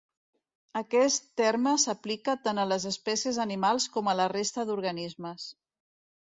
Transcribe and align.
Aquest 0.79 1.27
terme 1.41 1.73
s'aplica 1.83 2.35
tant 2.49 2.63
a 2.63 2.67
les 2.71 2.89
espècies 2.93 3.39
animals 3.47 3.89
com 3.99 4.13
a 4.15 4.19
la 4.23 4.29
resta 4.37 4.69
d'organismes. 4.73 5.49